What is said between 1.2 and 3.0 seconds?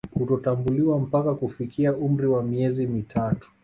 kufikia umri wa miezi